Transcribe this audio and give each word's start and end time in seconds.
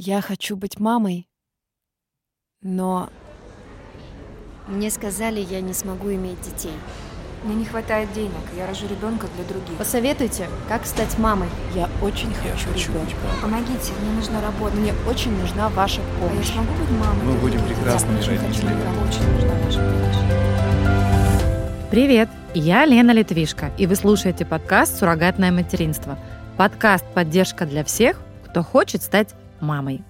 Я 0.00 0.20
хочу 0.20 0.56
быть 0.56 0.78
мамой, 0.78 1.28
но 2.62 3.10
Мне 4.68 4.92
сказали, 4.92 5.40
я 5.40 5.60
не 5.60 5.72
смогу 5.72 6.12
иметь 6.12 6.40
детей. 6.40 6.70
Мне 7.42 7.56
не 7.56 7.64
хватает 7.64 8.12
денег, 8.12 8.30
я 8.56 8.68
рожу 8.68 8.86
ребенка 8.86 9.26
для 9.34 9.44
других. 9.44 9.76
Посоветуйте, 9.76 10.46
как 10.68 10.86
стать 10.86 11.18
мамой. 11.18 11.48
я 11.74 11.90
очень 12.00 12.30
Я 12.44 12.52
хочу 12.52 12.68
хочу 12.68 12.92
ребенка. 12.92 13.16
Помогите, 13.42 13.92
мне 14.00 14.12
нужна 14.12 14.40
работа. 14.40 14.76
Мне 14.76 14.94
очень 15.10 15.36
нужна 15.36 15.68
ваша 15.70 16.00
А 16.00 16.04
я 16.22 16.28
помощь. 16.30 16.46
смогу 16.46 16.72
быть 16.74 16.90
мамой? 16.90 17.24
Мы 17.24 17.32
будем 17.40 17.60
прекрасными 17.66 18.18
родителями. 18.18 18.80
ребенка, 18.80 19.08
очень 19.08 19.32
нужна 19.32 19.52
ваша 19.64 19.80
помощь. 19.80 21.90
Привет, 21.90 22.28
я 22.54 22.84
Лена 22.84 23.10
Литвишко, 23.10 23.72
и 23.76 23.88
вы 23.88 23.96
слушаете 23.96 24.46
подкаст 24.46 24.96
«Суррогатное 24.96 25.50
материнство». 25.50 26.16
Подкаст 26.56 27.04
«Поддержка 27.14 27.66
для 27.66 27.82
всех, 27.82 28.20
кто 28.44 28.62
хочет 28.62 29.02
стать 29.02 29.34
мамой». 29.60 30.02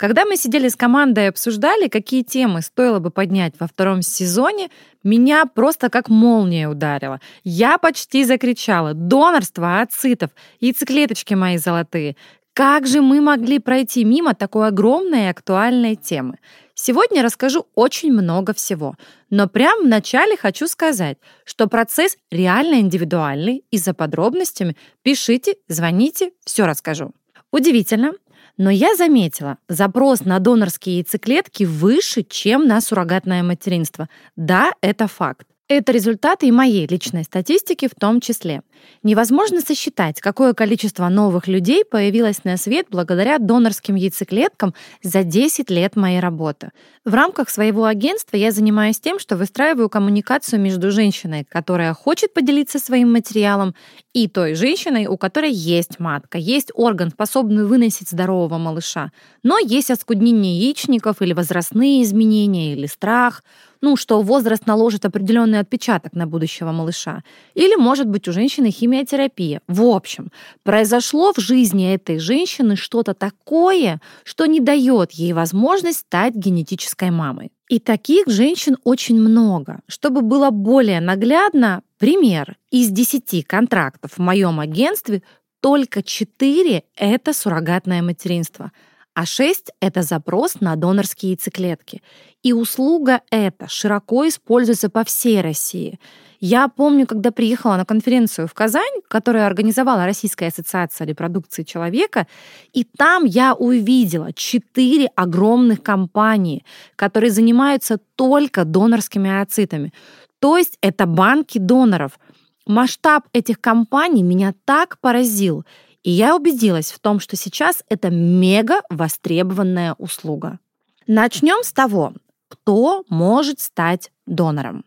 Когда 0.00 0.24
мы 0.24 0.36
сидели 0.36 0.68
с 0.68 0.76
командой 0.76 1.24
и 1.24 1.28
обсуждали, 1.28 1.88
какие 1.88 2.22
темы 2.22 2.62
стоило 2.62 3.00
бы 3.00 3.10
поднять 3.10 3.52
во 3.60 3.66
втором 3.66 4.00
сезоне, 4.00 4.70
меня 5.04 5.44
просто 5.44 5.90
как 5.90 6.08
молния 6.08 6.70
ударила. 6.70 7.20
Я 7.44 7.76
почти 7.76 8.24
закричала 8.24 8.94
«Донорство 8.94 9.82
ацитов! 9.82 10.30
Яйцеклеточки 10.58 11.34
мои 11.34 11.58
золотые!» 11.58 12.16
Как 12.54 12.86
же 12.86 13.00
мы 13.00 13.20
могли 13.20 13.58
пройти 13.58 14.04
мимо 14.04 14.34
такой 14.34 14.68
огромной 14.68 15.24
и 15.24 15.28
актуальной 15.28 15.96
темы? 15.96 16.38
Сегодня 16.74 17.22
расскажу 17.22 17.66
очень 17.74 18.10
много 18.10 18.54
всего, 18.54 18.96
но 19.28 19.48
прямо 19.48 19.82
вначале 19.82 20.36
хочу 20.36 20.66
сказать, 20.66 21.18
что 21.44 21.68
процесс 21.68 22.16
реально 22.30 22.80
индивидуальный, 22.80 23.64
и 23.70 23.78
за 23.78 23.92
подробностями 23.92 24.76
пишите, 25.02 25.56
звоните, 25.68 26.32
все 26.44 26.64
расскажу. 26.66 27.12
Удивительно, 27.52 28.12
но 28.56 28.70
я 28.70 28.94
заметила, 28.96 29.58
запрос 29.68 30.20
на 30.20 30.38
донорские 30.38 30.96
яйцеклетки 30.98 31.64
выше, 31.64 32.22
чем 32.22 32.66
на 32.66 32.80
суррогатное 32.80 33.42
материнство. 33.42 34.08
Да, 34.36 34.72
это 34.80 35.06
факт. 35.08 35.46
Это 35.70 35.92
результаты 35.92 36.48
и 36.48 36.50
моей 36.50 36.84
личной 36.88 37.22
статистики 37.22 37.86
в 37.86 37.94
том 37.94 38.20
числе. 38.20 38.62
Невозможно 39.04 39.60
сосчитать, 39.60 40.20
какое 40.20 40.52
количество 40.52 41.08
новых 41.08 41.46
людей 41.46 41.84
появилось 41.84 42.42
на 42.42 42.56
свет 42.56 42.86
благодаря 42.90 43.38
донорским 43.38 43.94
яйцеклеткам 43.94 44.74
за 45.00 45.22
10 45.22 45.70
лет 45.70 45.94
моей 45.94 46.18
работы. 46.18 46.72
В 47.04 47.14
рамках 47.14 47.48
своего 47.50 47.84
агентства 47.84 48.36
я 48.36 48.50
занимаюсь 48.50 48.98
тем, 48.98 49.20
что 49.20 49.36
выстраиваю 49.36 49.88
коммуникацию 49.88 50.60
между 50.60 50.90
женщиной, 50.90 51.46
которая 51.48 51.94
хочет 51.94 52.34
поделиться 52.34 52.80
своим 52.80 53.12
материалом, 53.12 53.76
и 54.12 54.26
той 54.26 54.54
женщиной, 54.54 55.06
у 55.06 55.16
которой 55.16 55.52
есть 55.52 56.00
матка, 56.00 56.36
есть 56.36 56.72
орган, 56.74 57.10
способный 57.10 57.64
выносить 57.64 58.08
здорового 58.08 58.58
малыша, 58.58 59.12
но 59.44 59.56
есть 59.60 59.92
оскуднение 59.92 60.58
яичников 60.58 61.22
или 61.22 61.32
возрастные 61.32 62.02
изменения, 62.02 62.72
или 62.72 62.86
страх, 62.86 63.44
ну, 63.80 63.96
что 63.96 64.20
возраст 64.20 64.66
наложит 64.66 65.04
определенный 65.04 65.58
отпечаток 65.58 66.14
на 66.14 66.26
будущего 66.26 66.72
малыша. 66.72 67.22
Или, 67.54 67.76
может 67.76 68.08
быть, 68.08 68.28
у 68.28 68.32
женщины 68.32 68.70
химиотерапия. 68.70 69.62
В 69.68 69.82
общем, 69.84 70.30
произошло 70.62 71.32
в 71.32 71.40
жизни 71.40 71.92
этой 71.92 72.18
женщины 72.18 72.76
что-то 72.76 73.14
такое, 73.14 74.00
что 74.24 74.46
не 74.46 74.60
дает 74.60 75.12
ей 75.12 75.32
возможность 75.32 76.00
стать 76.00 76.34
генетической 76.34 77.10
мамой. 77.10 77.52
И 77.68 77.78
таких 77.78 78.26
женщин 78.26 78.76
очень 78.84 79.20
много. 79.20 79.80
Чтобы 79.86 80.22
было 80.22 80.50
более 80.50 81.00
наглядно, 81.00 81.82
пример. 81.98 82.56
Из 82.70 82.88
10 82.88 83.46
контрактов 83.46 84.12
в 84.16 84.18
моем 84.18 84.58
агентстве 84.60 85.22
только 85.60 86.02
4— 86.02 86.82
это 86.96 87.32
суррогатное 87.32 88.02
материнство, 88.02 88.72
а 89.20 89.26
6— 89.26 89.72
это 89.80 90.00
запрос 90.02 90.60
на 90.60 90.76
донорские 90.76 91.32
яйцеклетки. 91.32 92.00
И 92.42 92.54
услуга 92.54 93.20
эта 93.30 93.68
широко 93.68 94.26
используется 94.26 94.88
по 94.88 95.04
всей 95.04 95.42
России. 95.42 96.00
Я 96.40 96.68
помню, 96.68 97.06
когда 97.06 97.30
приехала 97.30 97.76
на 97.76 97.84
конференцию 97.84 98.48
в 98.48 98.54
Казань, 98.54 99.02
которую 99.08 99.44
организовала 99.44 100.06
Российская 100.06 100.46
ассоциация 100.46 101.06
репродукции 101.06 101.64
человека, 101.64 102.26
и 102.72 102.84
там 102.84 103.26
я 103.26 103.52
увидела 103.52 104.32
четыре 104.32 105.08
огромных 105.16 105.82
компании, 105.82 106.64
которые 106.96 107.30
занимаются 107.30 107.98
только 108.16 108.64
донорскими 108.64 109.28
ооцитами. 109.38 109.92
То 110.38 110.56
есть 110.56 110.78
это 110.80 111.04
банки 111.04 111.58
доноров. 111.58 112.18
Масштаб 112.66 113.24
этих 113.34 113.60
компаний 113.60 114.22
меня 114.22 114.54
так 114.64 114.98
поразил, 114.98 115.66
и 116.02 116.10
я 116.10 116.34
убедилась 116.34 116.92
в 116.92 116.98
том, 116.98 117.20
что 117.20 117.36
сейчас 117.36 117.84
это 117.88 118.10
мега 118.10 118.82
востребованная 118.88 119.94
услуга. 119.98 120.58
Начнем 121.06 121.62
с 121.62 121.72
того, 121.72 122.14
кто 122.48 123.04
может 123.08 123.60
стать 123.60 124.10
донором. 124.26 124.84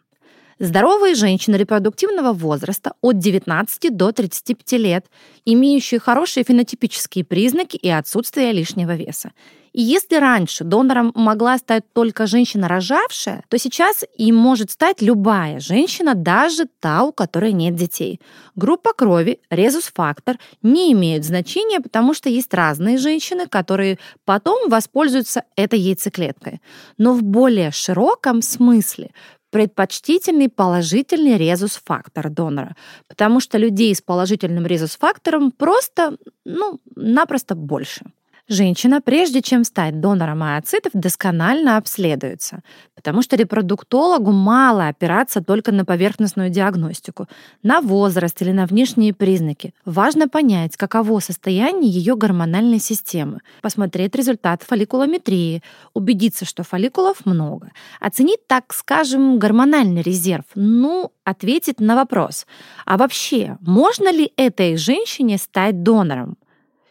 Здоровые 0.60 1.16
женщины 1.16 1.56
репродуктивного 1.56 2.34
возраста 2.34 2.94
от 3.02 3.18
19 3.18 3.96
до 3.96 4.12
35 4.12 4.72
лет, 4.74 5.06
имеющие 5.46 6.00
хорошие 6.00 6.44
фенотипические 6.44 7.26
признаки 7.26 7.76
и 7.78 7.90
отсутствие 7.90 8.52
лишнего 8.52 8.96
веса. 8.96 9.32
И 9.74 9.82
если 9.82 10.18
раньше 10.18 10.64
донором 10.64 11.12
могла 11.16 11.58
стать 11.58 11.84
только 11.94 12.28
женщина 12.28 12.68
рожавшая, 12.68 13.44
то 13.50 13.58
сейчас 13.58 14.04
им 14.16 14.36
может 14.36 14.70
стать 14.70 15.02
любая 15.02 15.60
женщина, 15.60 16.14
даже 16.14 16.66
та, 16.80 17.04
у 17.04 17.12
которой 17.12 17.54
нет 17.54 17.76
детей. 17.76 18.22
Группа 18.56 18.94
крови, 18.94 19.40
резус-фактор 19.50 20.38
не 20.62 20.92
имеют 20.94 21.26
значения, 21.26 21.80
потому 21.80 22.14
что 22.14 22.30
есть 22.30 22.54
разные 22.54 23.00
женщины, 23.00 23.48
которые 23.48 23.98
потом 24.26 24.70
воспользуются 24.70 25.44
этой 25.56 25.80
яйцеклеткой. 25.80 26.62
Но 27.00 27.14
в 27.14 27.24
более 27.24 27.72
широком 27.72 28.44
смысле 28.44 29.10
предпочтительный 29.54 30.50
положительный 30.50 31.38
резус-фактор 31.38 32.30
донора, 32.30 32.76
потому 33.08 33.40
что 33.40 33.60
людей 33.60 33.94
с 33.94 34.02
положительным 34.02 34.66
резус-фактором 34.66 35.52
просто, 35.52 36.18
ну, 36.44 36.80
напросто 36.96 37.54
больше. 37.54 38.02
Женщина, 38.50 39.00
прежде 39.00 39.42
чем 39.42 39.64
стать 39.64 40.02
донором 40.02 40.44
ооцитов, 40.44 40.92
досконально 40.94 41.78
обследуется, 41.78 42.62
потому 42.94 43.22
что 43.22 43.38
репродуктологу 43.38 44.34
мало 44.34 44.90
опираться 44.90 45.42
только 45.42 45.72
на 45.72 45.86
поверхностную 45.86 46.50
диагностику, 46.50 47.30
на 47.64 47.80
возраст 47.80 48.42
или 48.42 48.52
на 48.52 48.66
внешние 48.66 49.14
признаки. 49.14 49.74
Важно 49.86 50.28
понять, 50.28 50.76
каково 50.76 51.20
состояние 51.20 51.90
ее 51.90 52.18
гормональной 52.18 52.80
системы, 52.80 53.40
посмотреть 53.62 54.14
результат 54.14 54.62
фолликулометрии, 54.62 55.64
убедиться, 55.94 56.44
что 56.44 56.64
фолликулов 56.64 57.26
много, 57.26 57.72
оценить, 58.02 58.46
так 58.48 58.74
скажем, 58.74 59.40
гормональный 59.40 60.02
резерв, 60.02 60.44
ну, 60.56 61.14
ответить 61.24 61.80
на 61.80 61.96
вопрос, 61.96 62.46
а 62.86 62.98
вообще, 62.98 63.58
можно 63.62 64.12
ли 64.12 64.34
этой 64.36 64.76
женщине 64.76 65.38
стать 65.38 65.82
донором? 65.82 66.36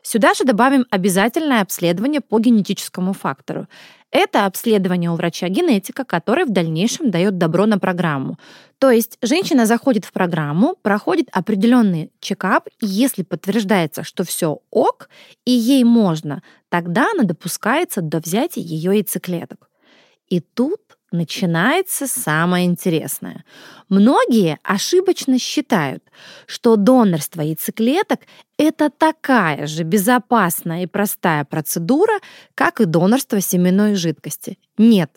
Сюда 0.03 0.35
же 0.35 0.45
добавим 0.45 0.85
обязательное 0.91 1.63
обследование 1.63 2.21
по 2.21 2.41
генетическому 2.41 3.13
фактору. 3.13 3.69
Это 4.11 4.45
обследование 4.47 5.11
у 5.11 5.15
врача-генетика, 5.15 6.05
который 6.05 6.45
в 6.45 6.51
дальнейшем 6.51 7.11
дает 7.11 7.39
добро 7.39 7.67
на 7.67 7.79
программу. 7.79 8.37
То 8.79 8.91
есть 8.91 9.17
женщина 9.23 9.65
заходит 9.65 10.05
в 10.05 10.13
программу, 10.13 10.77
проходит 10.83 11.29
определенный 11.33 12.11
чекап, 12.21 12.69
и 12.81 12.87
если 12.87 13.23
подтверждается, 13.23 14.03
что 14.03 14.25
все 14.25 14.59
ок, 14.71 15.09
и 15.47 15.53
ей 15.53 15.85
можно, 15.85 16.43
тогда 16.69 17.07
она 17.15 17.23
допускается 17.23 18.03
до 18.03 18.19
взятия 18.19 18.63
ее 18.63 18.97
яйцеклеток. 18.97 19.71
И 20.29 20.41
тут 20.41 20.81
начинается 21.13 22.07
самое 22.07 22.67
интересное. 22.67 23.45
Многие 23.89 24.59
ошибочно 24.63 25.39
считают, 25.39 26.03
что 26.47 26.77
донорство 26.77 27.43
яйцеклеток– 27.43 28.21
это 28.59 28.91
такая 28.91 29.67
же 29.67 29.83
безопасная 29.83 30.85
и 30.85 30.87
простая 30.87 31.45
процедура, 31.45 32.19
как 32.55 32.81
и 32.81 32.85
донорство 32.85 33.41
семенной 33.41 33.95
жидкости. 33.95 34.59
Нет, 34.79 35.11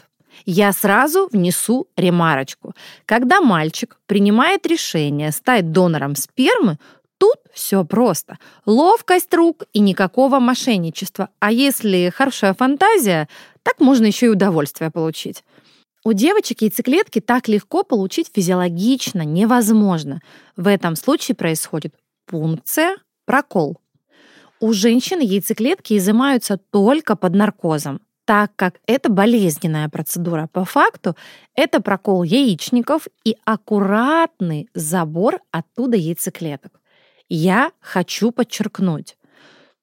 я 0.46 0.74
сразу 0.74 1.30
внесу 1.32 1.88
ремарочку. 1.96 2.74
Когда 3.06 3.42
мальчик 3.42 3.98
принимает 4.06 4.66
решение 4.68 5.32
стать 5.32 5.72
донором 5.72 6.16
спермы, 6.16 6.78
Тут 7.18 7.38
все 7.54 7.86
просто. 7.86 8.38
Ловкость 8.66 9.34
рук 9.34 9.64
и 9.72 9.80
никакого 9.80 10.40
мошенничества. 10.40 11.30
А 11.40 11.52
если 11.52 12.12
хорошая 12.14 12.54
фантазия, 12.54 13.30
так 13.64 13.80
можно 13.80 14.06
еще 14.06 14.28
и 14.28 14.30
удовольствие 14.30 14.92
получить. 14.92 15.44
У 16.06 16.14
девочек 16.14 16.62
яйцеклетки 16.62 17.20
так 17.20 17.48
легко 17.48 17.84
получить 17.84 18.30
физиологично 18.32 19.24
невозможно. 19.24 20.22
В 20.56 20.68
этом 20.68 20.96
случае 20.96 21.34
происходит 21.34 21.96
пункция, 22.28 22.98
прокол. 23.26 23.80
У 24.60 24.72
женщин 24.72 25.20
яйцеклетки 25.20 25.98
изымаются 25.98 26.58
только 26.58 27.16
под 27.16 27.34
наркозом, 27.34 28.02
так 28.26 28.52
как 28.56 28.76
это 28.86 29.10
болезненная 29.10 29.90
процедура. 29.90 30.48
По 30.54 30.64
факту 30.64 31.16
это 31.56 31.82
прокол 31.82 32.22
яичников 32.22 33.08
и 33.24 33.36
аккуратный 33.44 34.70
забор 34.76 35.40
оттуда 35.50 35.98
яйцеклеток. 35.98 36.80
Я 37.30 37.72
хочу 37.80 38.30
подчеркнуть, 38.30 39.18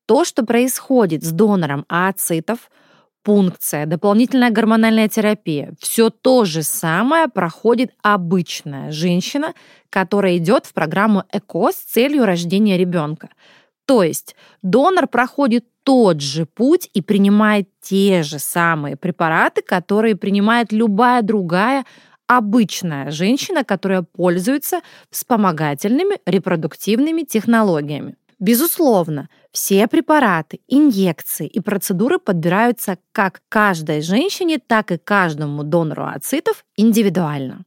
то, 0.07 0.25
что 0.25 0.45
происходит 0.45 1.25
с 1.25 1.33
донором 1.33 1.85
ооцитов, 1.89 2.71
пункция, 3.23 3.87
дополнительная 3.87 4.51
гормональная 4.51 5.09
терапия, 5.09 5.73
все 5.79 6.11
то 6.11 6.45
же 6.45 6.63
самое 6.63 7.29
проходит 7.29 7.93
обычная 8.03 8.91
женщина, 8.91 9.55
которая 9.91 10.37
идет 10.37 10.67
в 10.67 10.73
программу 10.73 11.25
ЭКО 11.33 11.71
с 11.73 11.77
целью 11.77 12.25
рождения 12.25 12.77
ребенка. 12.77 13.31
То 13.87 14.03
есть 14.03 14.37
донор 14.63 15.07
проходит 15.09 15.67
тот 15.83 16.21
же 16.21 16.47
путь 16.47 16.89
и 16.95 17.03
принимает 17.03 17.69
те 17.81 18.23
же 18.23 18.39
самые 18.39 18.97
препараты, 18.97 19.63
которые 19.63 20.17
принимает 20.17 20.73
любая 20.73 21.23
другая 21.23 21.85
обычная 22.27 23.11
женщина, 23.11 23.65
которая 23.65 24.03
пользуется 24.03 24.81
вспомогательными 25.11 26.19
репродуктивными 26.25 27.23
технологиями. 27.23 28.17
Безусловно, 28.43 29.29
все 29.53 29.87
препараты, 29.87 30.59
инъекции 30.67 31.47
и 31.47 31.61
процедуры 31.61 32.19
подбираются 32.19 32.99
как 33.13 33.41
каждой 33.49 34.03
женщине, 34.03 34.59
так 34.59 34.91
и 34.91 34.99
каждому 34.99 35.63
донору 35.63 36.07
ацитов 36.07 36.65
индивидуально. 36.77 37.65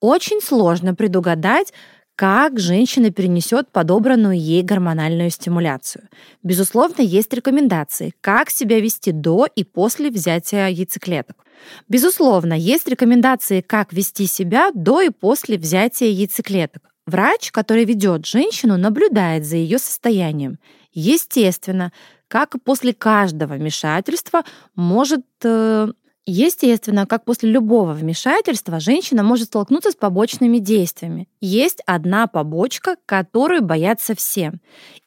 Очень 0.00 0.40
сложно 0.40 0.94
предугадать, 0.94 1.72
как 2.14 2.60
женщина 2.60 3.10
перенесет 3.10 3.72
подобранную 3.72 4.38
ей 4.38 4.62
гормональную 4.62 5.30
стимуляцию. 5.30 6.08
Безусловно, 6.44 7.02
есть 7.02 7.32
рекомендации, 7.32 8.14
как 8.20 8.50
себя 8.50 8.78
вести 8.78 9.10
до 9.10 9.48
и 9.52 9.64
после 9.64 10.12
взятия 10.12 10.68
яйцеклеток. 10.68 11.44
Безусловно, 11.88 12.52
есть 12.52 12.86
рекомендации, 12.86 13.62
как 13.62 13.92
вести 13.92 14.28
себя 14.28 14.70
до 14.74 15.00
и 15.00 15.10
после 15.10 15.58
взятия 15.58 16.06
яйцеклеток. 16.06 16.91
Врач, 17.06 17.50
который 17.50 17.84
ведет 17.84 18.26
женщину, 18.26 18.76
наблюдает 18.76 19.44
за 19.44 19.56
ее 19.56 19.78
состоянием. 19.78 20.58
Естественно, 20.92 21.92
как 22.28 22.56
после 22.64 22.92
каждого 22.92 23.54
вмешательства, 23.54 24.44
может 24.74 25.24
э, 25.42 25.88
Естественно, 26.24 27.04
как 27.04 27.24
после 27.24 27.50
любого 27.50 27.94
вмешательства, 27.94 28.78
женщина 28.78 29.24
может 29.24 29.48
столкнуться 29.48 29.90
с 29.90 29.96
побочными 29.96 30.58
действиями. 30.58 31.28
Есть 31.40 31.82
одна 31.84 32.28
побочка, 32.28 32.96
которую 33.06 33.62
боятся 33.62 34.14
все. 34.14 34.52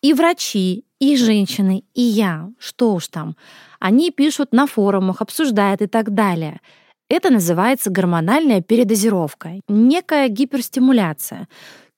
И 0.01 0.13
врачи, 0.13 0.83
и 0.99 1.15
женщины, 1.15 1.85
и 1.93 2.01
я, 2.01 2.49
что 2.59 2.93
уж 2.93 3.07
там. 3.07 3.37
Они 3.79 4.11
пишут 4.11 4.51
на 4.51 4.67
форумах, 4.67 5.21
обсуждают 5.21 5.81
и 5.81 5.87
так 5.87 6.13
далее. 6.13 6.59
Это 7.07 7.29
называется 7.29 7.89
гормональная 7.89 8.61
передозировка, 8.61 9.61
некая 9.69 10.27
гиперстимуляция. 10.27 11.47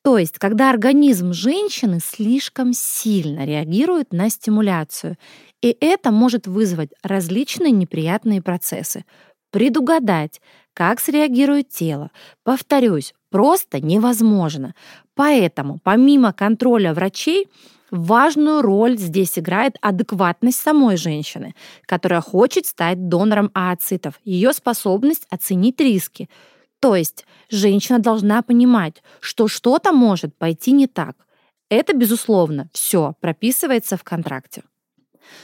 То 0.08 0.18
есть, 0.18 0.40
когда 0.40 0.70
организм 0.70 1.34
женщины 1.34 2.00
слишком 2.00 2.72
сильно 2.72 3.46
реагирует 3.46 4.14
на 4.14 4.30
стимуляцию, 4.30 5.18
и 5.62 5.76
это 5.82 6.12
может 6.12 6.48
вызвать 6.48 6.92
различные 7.04 7.72
неприятные 7.74 8.42
процессы. 8.42 9.04
Предугадать, 9.52 10.40
как 10.74 11.02
среагирует 11.02 11.68
тело, 11.68 12.12
повторюсь, 12.46 13.14
просто 13.32 13.82
невозможно. 13.82 14.76
Поэтому, 15.14 15.78
помимо 15.84 16.32
контроля 16.32 16.94
врачей, 16.94 17.50
Важную 17.90 18.62
роль 18.62 18.98
здесь 18.98 19.40
играет 19.40 19.78
адекватность 19.80 20.60
самой 20.60 20.98
женщины, 20.98 21.56
которая 21.86 22.20
хочет 22.20 22.66
стать 22.66 23.08
донором 23.08 23.50
ооцитов, 23.54 24.20
ее 24.26 24.52
способность 24.52 25.26
оценить 25.30 25.80
риски. 25.80 26.28
То 26.80 26.96
есть 26.96 27.26
женщина 27.50 28.00
должна 28.00 28.42
понимать, 28.42 29.02
что 29.20 29.48
что-то 29.48 29.92
может 29.92 30.36
пойти 30.36 30.72
не 30.72 30.88
так. 30.88 31.16
Это, 31.70 31.94
безусловно, 31.94 32.70
все 32.72 33.16
прописывается 33.20 33.98
в 33.98 34.04
контракте. 34.04 34.64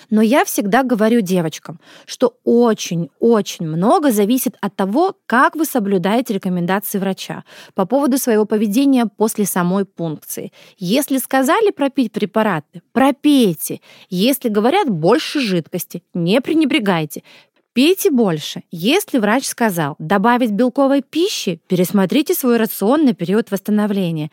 Но 0.10 0.22
я 0.22 0.46
всегда 0.46 0.84
говорю 0.84 1.22
девочкам, 1.22 1.80
что 2.06 2.38
очень-очень 2.44 3.68
много 3.68 4.12
зависит 4.12 4.56
от 4.62 4.76
того, 4.76 5.18
как 5.26 5.56
вы 5.56 5.66
соблюдаете 5.66 6.34
рекомендации 6.34 7.00
врача 7.00 7.44
по 7.74 7.86
поводу 7.86 8.18
своего 8.18 8.46
поведения 8.46 9.06
после 9.06 9.46
самой 9.46 9.86
пункции. 9.86 10.52
Если 10.78 11.18
сказали 11.18 11.72
пропить 11.72 12.12
препараты, 12.12 12.82
пропейте. 12.92 13.82
Если 14.10 14.50
говорят 14.50 14.90
больше 14.90 15.40
жидкости, 15.40 16.04
не 16.14 16.42
пренебрегайте. 16.42 17.24
Пейте 17.74 18.12
больше. 18.12 18.64
Если 18.70 19.18
врач 19.18 19.46
сказал 19.48 19.96
добавить 19.98 20.52
белковой 20.52 21.02
пищи, 21.02 21.60
пересмотрите 21.68 22.36
свой 22.36 22.58
рацион 22.58 23.04
на 23.04 23.14
период 23.14 23.50
восстановления. 23.50 24.30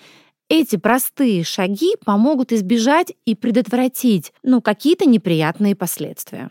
Эти 0.51 0.77
простые 0.77 1.43
шаги 1.45 1.95
помогут 2.05 2.53
избежать 2.53 3.15
и 3.25 3.35
предотвратить 3.35 4.33
ну, 4.43 4.61
какие-то 4.61 5.07
неприятные 5.09 5.75
последствия. 5.75 6.51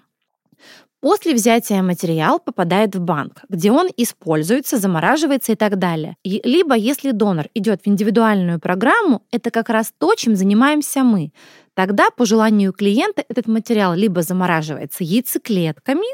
После 1.02 1.34
взятия 1.34 1.82
материал 1.82 2.40
попадает 2.40 2.96
в 2.96 3.00
банк, 3.00 3.44
где 3.48 3.72
он 3.72 3.88
используется, 3.96 4.78
замораживается 4.78 5.54
и 5.54 5.56
так 5.56 5.78
далее. 5.78 6.18
И, 6.24 6.42
либо 6.44 6.76
если 6.76 7.12
донор 7.12 7.48
идет 7.54 7.84
в 7.84 7.88
индивидуальную 7.88 8.60
программу, 8.60 9.22
это 9.32 9.50
как 9.50 9.70
раз 9.70 9.94
то, 9.98 10.16
чем 10.16 10.36
занимаемся 10.36 11.04
мы. 11.04 11.32
Тогда 11.80 12.10
по 12.10 12.26
желанию 12.26 12.74
клиента 12.74 13.24
этот 13.30 13.48
материал 13.48 13.94
либо 13.96 14.22
замораживается 14.22 15.06
яйцеклетками, 15.06 16.08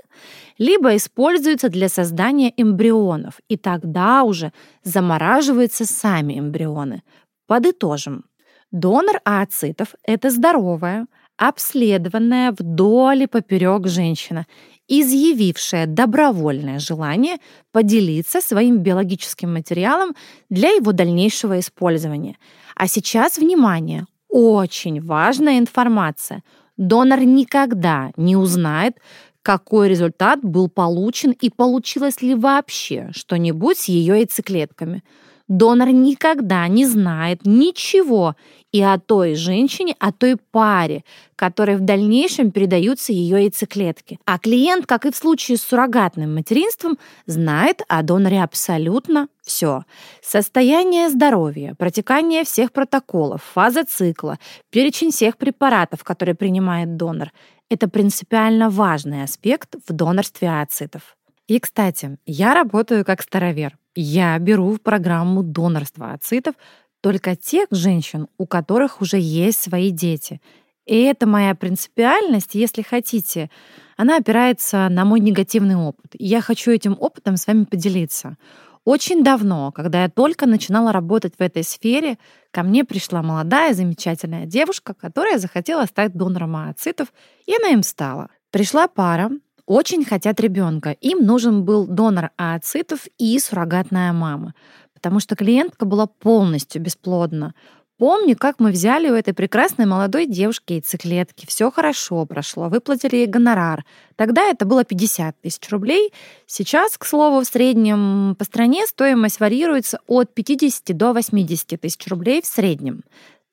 либо 0.60 0.96
используется 0.96 1.70
для 1.70 1.90
создания 1.90 2.54
эмбрионов. 2.56 3.40
И 3.50 3.58
тогда 3.58 4.22
уже 4.22 4.54
замораживаются 4.84 5.86
сами 5.86 6.38
эмбрионы. 6.38 7.02
Подытожим. 7.48 8.26
Донор 8.70 9.20
ооцитов– 9.24 9.96
это 10.04 10.30
здоровая, 10.30 11.08
обследованная 11.36 12.52
вдоль 12.52 13.24
и 13.24 13.28
поперек 13.28 13.88
женщина, 13.88 14.46
изъявившая 14.88 15.88
добровольное 15.88 16.78
желание 16.78 17.38
поделиться 17.72 18.40
своим 18.40 18.84
биологическим 18.84 19.52
материалом 19.52 20.16
для 20.48 20.70
его 20.70 20.92
дальнейшего 20.92 21.60
использования. 21.60 22.38
А 22.76 22.88
сейчас, 22.88 23.40
внимание, 23.40 24.06
очень 24.36 25.02
важная 25.02 25.60
информация. 25.60 26.44
Донор 26.76 27.22
никогда 27.22 28.12
не 28.18 28.36
узнает, 28.36 28.98
какой 29.42 29.88
результат 29.88 30.42
был 30.44 30.68
получен 30.68 31.32
и 31.32 31.50
получилось 31.50 32.22
ли 32.22 32.36
вообще 32.36 33.12
что-нибудь 33.14 33.78
с 33.78 33.86
ее 33.86 34.18
яйцеклетками– 34.18 35.04
Донор 35.47 35.89
никогда 35.89 36.68
не 36.68 36.86
знает 36.86 37.42
ничего 37.45 38.36
и 38.71 38.81
о 38.81 38.97
той 38.97 39.36
женщине, 39.36 39.95
о 40.00 40.12
той 40.12 40.38
паре, 40.38 41.03
которой 41.36 41.77
в 41.77 41.81
дальнейшем 41.81 42.51
передаются 42.51 43.13
ее 43.13 43.44
яйцеклетки. 43.44 44.19
А 44.25 44.39
клиент, 44.39 44.86
как 44.86 45.06
и 45.06 45.12
в 45.12 45.15
случае 45.15 45.57
с 45.57 45.62
суррогатным 45.62 46.33
материнством, 46.33 46.97
знает 47.25 47.83
о 47.87 48.02
доноре 48.02 48.42
абсолютно 48.42 49.28
все. 49.44 49.83
Состояние 50.21 51.09
здоровья, 51.09 51.75
протекание 51.78 52.44
всех 52.44 52.71
протоколов, 52.71 53.44
фаза 53.44 53.85
цикла, 53.85 54.40
перечень 54.71 55.11
всех 55.11 55.37
препаратов, 55.37 56.04
которые 56.04 56.35
принимает 56.35 56.97
донор– 56.97 57.31
это 57.69 57.90
принципиально 57.90 58.69
важный 58.69 59.23
аспект 59.23 59.75
в 59.87 59.92
донорстве 59.92 60.49
ацитов. 60.49 61.18
И, 61.47 61.59
кстати, 61.59 62.18
я 62.25 62.54
работаю 62.54 63.04
как 63.04 63.21
старовер. 63.21 63.78
Я 63.95 64.37
беру 64.40 64.73
в 64.73 64.81
программу 64.81 65.42
донорства 65.42 66.11
ацитов 66.11 66.56
только 67.02 67.35
тех 67.35 67.68
женщин, 67.71 68.28
у 68.37 68.45
которых 68.45 69.02
уже 69.02 69.18
есть 69.18 69.61
свои 69.61 69.92
дети. 69.92 70.42
И 70.85 71.02
это 71.02 71.25
моя 71.25 71.56
принципиальность, 71.56 72.56
если 72.56 72.81
хотите, 72.81 73.49
она 73.97 74.18
опирается 74.18 74.90
на 74.90 75.06
мой 75.06 75.19
негативный 75.19 75.75
опыт. 75.75 76.11
И 76.14 76.25
я 76.25 76.42
хочу 76.42 76.71
этим 76.71 76.97
опытом 76.99 77.37
с 77.37 77.47
вами 77.47 77.64
поделиться. 77.64 78.37
Очень 78.83 79.23
давно, 79.23 79.71
когда 79.71 80.04
я 80.04 80.09
только 80.09 80.45
начинала 80.45 80.92
работать 80.92 81.33
в 81.40 81.42
этой 81.42 81.64
сфере, 81.64 82.19
ко 82.52 82.61
мне 82.61 82.83
пришла 82.83 83.23
молодая, 83.23 83.73
замечательная 83.73 84.45
девушка, 84.45 84.94
которая 84.94 85.40
захотела 85.40 85.85
стать 85.85 86.14
донором 86.14 86.56
ацитов, 86.56 87.11
и 87.47 87.56
она 87.56 87.69
им 87.69 87.81
стала. 87.81 88.30
Пришла 88.52 88.87
пара, 88.87 89.31
очень 89.66 90.06
хотят 90.06 90.40
ребенка. 90.40 90.92
Им 90.92 91.26
нужен 91.26 91.64
был 91.64 91.88
донор 91.88 92.31
ооцитов 92.38 93.07
и 93.18 93.38
суррогатная 93.40 94.14
мама, 94.14 94.54
потому 94.94 95.19
что 95.19 95.36
клиентка 95.36 95.86
была 95.86 96.07
полностью 96.07 96.81
бесплодна. 96.81 97.54
Помню, 97.98 98.36
как 98.38 98.60
мы 98.60 98.72
взяли 98.72 99.10
у 99.10 99.14
этой 99.14 99.34
прекрасной 99.34 99.86
молодой 99.86 100.26
девушки 100.26 100.74
яйцеклетки. 100.74 101.45
Все 101.48 101.72
хорошо 101.72 102.26
прошло, 102.26 102.68
выплатили 102.68 103.16
ей 103.16 103.26
гонорар. 103.26 103.86
Тогда 104.18 104.44
это 104.44 104.66
было 104.66 104.84
50 104.84 105.40
тысяч 105.40 105.69
рублей. 105.69 106.12
Сейчас, 106.45 106.98
к 106.98 107.06
слову, 107.06 107.40
в 107.40 107.45
среднем 107.45 108.36
по 108.38 108.44
стране 108.44 108.86
стоимость 108.86 109.40
варьируется 109.40 110.00
от 110.07 110.34
50 110.34 110.95
до 110.98 111.14
80 111.14 111.80
тысяч 111.80 112.06
рублей 112.07 112.42
в 112.42 112.45
среднем. 112.45 113.04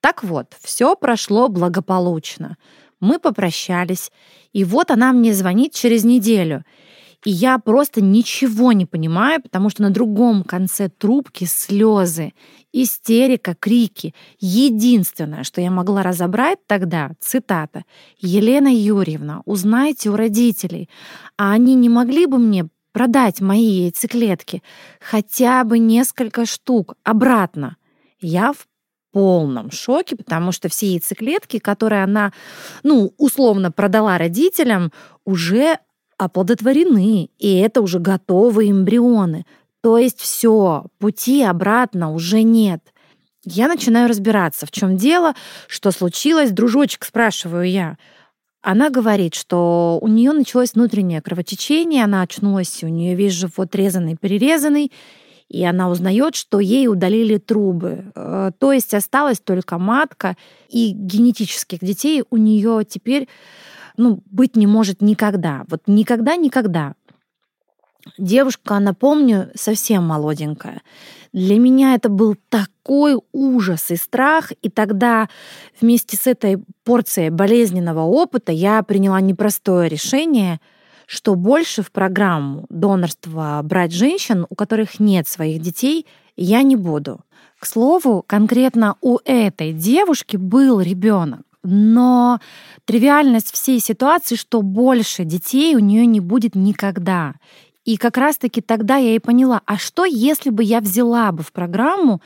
Так 0.01 0.25
вот, 0.25 0.49
все 0.61 0.97
прошло 0.97 1.47
благополучно. 1.47 2.57
Мы 3.03 3.19
попрощались, 3.19 4.13
и 4.53 4.63
вот 4.63 4.93
она 4.93 5.13
мне 5.13 5.35
звонит 5.35 5.75
через 5.75 6.05
неделю. 6.05 6.65
И 7.25 7.31
я 7.31 7.59
просто 7.59 8.01
ничего 8.01 8.71
не 8.71 8.87
понимаю, 8.87 9.43
потому 9.43 9.71
что 9.71 9.83
на 9.83 9.91
другом 9.91 10.45
конце 10.45 10.89
трубки 10.89 11.43
слезы, 11.45 12.33
истерика, 12.73 13.57
крики. 13.59 14.15
Единственное, 14.39 15.43
что 15.43 15.61
я 15.61 15.73
могла 15.73 16.05
разобрать 16.05 16.61
тогда, 16.69 17.11
цитата, 17.19 17.83
«Елена 18.21 18.73
Юрьевна, 18.73 19.43
узнайте 19.47 20.09
у 20.09 20.17
родителей, 20.17 20.89
а 21.37 21.51
они 21.53 21.75
не 21.75 21.89
могли 21.89 22.27
бы 22.27 22.39
мне 22.39 22.69
продать 22.93 23.41
мои 23.41 23.65
яйцеклетки 23.65 24.63
хотя 25.01 25.65
бы 25.65 25.81
несколько 25.81 26.47
штук 26.47 26.95
обратно?» 27.03 27.77
Я 28.21 28.53
в 28.53 28.69
полном 29.13 29.71
шоке, 29.71 30.17
потому 30.17 30.53
что 30.53 30.69
все 30.69 30.93
яйцеклетки, 30.93 31.59
которые 31.59 32.03
она, 32.03 32.33
ну, 32.83 33.13
условно 33.19 33.71
продала 33.71 34.19
родителям, 34.19 34.93
уже 35.25 35.79
оплодотворены, 36.19 37.31
и 37.39 37.57
это 37.59 37.81
уже 37.81 37.99
готовые 37.99 38.71
эмбрионы. 38.71 39.45
То 39.83 39.99
есть 39.99 40.21
все, 40.21 40.87
пути 40.99 41.43
обратно 41.43 42.13
уже 42.13 42.43
нет. 42.43 42.81
Я 43.45 43.67
начинаю 43.67 44.09
разбираться, 44.09 44.67
в 44.67 44.71
чем 44.71 44.97
дело, 44.97 45.35
что 45.67 45.91
случилось. 45.91 46.53
Дружочек, 46.53 47.05
спрашиваю 47.05 47.69
я. 47.69 47.99
Она 48.61 48.91
говорит, 48.91 49.35
что 49.35 49.99
у 50.01 50.07
нее 50.07 50.31
началось 50.31 50.75
внутреннее 50.75 51.21
кровотечение, 51.21 52.05
она 52.05 52.23
очнулась, 52.23 52.85
у 52.85 52.89
нее 52.89 53.17
весь 53.17 53.33
живот 53.33 53.75
резанный, 53.75 54.17
перерезанный, 54.17 54.93
и 55.53 55.63
она 55.65 55.91
узнает, 55.91 56.35
что 56.35 56.61
ей 56.61 56.89
удалили 56.89 57.37
трубы. 57.37 58.11
Э, 58.15 58.53
то 58.59 58.73
есть 58.73 58.95
осталась 58.95 59.39
только 59.39 59.79
матка, 59.79 60.37
и 60.71 60.93
генетических 60.93 61.81
детей 61.81 62.25
у 62.31 62.39
нее 62.39 62.87
теперь 62.89 63.29
ну, 63.99 64.23
быть 64.25 64.57
не 64.57 64.67
может 64.67 65.03
никогда. 65.03 65.65
Вот 65.69 65.83
никогда-никогда. 65.87 66.95
Девушка, 68.17 68.79
напомню, 68.79 69.51
совсем 69.55 70.05
молоденькая. 70.05 70.81
Для 71.35 71.59
меня 71.59 71.95
это 71.95 72.09
был 72.09 72.35
такой 72.49 73.21
ужас 73.33 73.91
и 73.91 73.97
страх, 73.97 74.53
и 74.63 74.71
тогда 74.71 75.29
вместе 75.79 76.17
с 76.17 76.27
этой 76.27 76.65
порцией 76.83 77.29
болезненного 77.29 78.01
опыта 78.01 78.53
я 78.53 78.83
приняла 78.83 79.21
непростое 79.21 79.91
решение— 79.91 80.61
что 81.07 81.35
больше 81.35 81.83
в 81.83 81.91
программу 81.93 82.67
донорства 82.69 83.61
брать 83.63 83.93
женщин, 83.93 84.47
у 84.49 84.55
которых 84.55 85.01
нет 85.01 85.29
своих 85.29 85.61
детей, 85.61 86.07
я 86.37 86.63
не 86.63 86.77
буду. 86.77 87.21
К 87.59 87.67
слову, 87.67 88.25
конкретно 88.27 88.97
у 89.01 89.19
этой 89.25 89.73
девушки 89.73 90.37
был 90.37 90.81
ребенок, 90.81 91.43
но 91.63 92.41
тривиальность 92.85 93.53
всей 93.53 93.79
ситуации, 93.79 94.35
что 94.35 94.63
больше 94.63 95.25
детей 95.25 95.77
у 95.77 95.79
нее 95.79 96.07
не 96.07 96.21
будет 96.21 96.55
никогда. 96.55 97.35
И 97.85 97.97
как 97.97 98.17
раз-таки 98.17 98.61
тогда 98.61 98.97
я 98.97 99.15
и 99.15 99.19
поняла, 99.19 99.61
а 99.67 99.77
что 99.77 100.05
если 100.05 100.51
бы 100.51 100.63
я 100.63 100.81
взяла 100.81 101.33
бы 101.33 101.43
в 101.43 101.53
программу 101.53 102.21